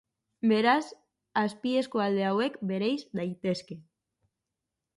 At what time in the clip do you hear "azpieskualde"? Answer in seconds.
1.41-2.25